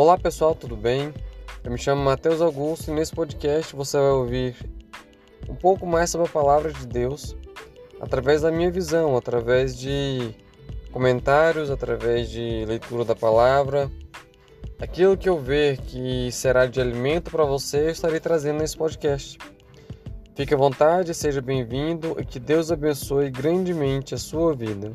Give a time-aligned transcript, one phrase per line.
[0.00, 1.12] Olá pessoal, tudo bem?
[1.64, 4.54] Eu me chamo Matheus Augusto e nesse podcast você vai ouvir
[5.48, 7.36] um pouco mais sobre a palavra de Deus
[8.00, 10.36] através da minha visão, através de
[10.92, 13.90] comentários, através de leitura da palavra.
[14.80, 19.36] Aquilo que eu ver que será de alimento para você, eu estarei trazendo nesse podcast.
[20.36, 24.92] Fique à vontade, seja bem-vindo e que Deus abençoe grandemente a sua vida.